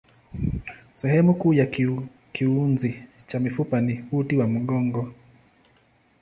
[0.95, 1.65] Sehemu kuu ya
[2.31, 5.13] kiunzi cha mifupa ni uti wa mgongo.